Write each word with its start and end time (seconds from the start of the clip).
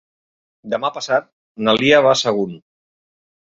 Demà 0.73 0.91
passat 0.95 1.29
na 1.69 1.77
Lia 1.83 2.01
va 2.09 2.17
a 2.17 2.21
Sagunt. 2.25 2.59